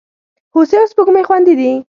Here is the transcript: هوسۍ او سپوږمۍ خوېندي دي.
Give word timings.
هوسۍ 0.53 0.75
او 0.79 0.87
سپوږمۍ 0.91 1.23
خوېندي 1.27 1.53
دي. 1.59 1.71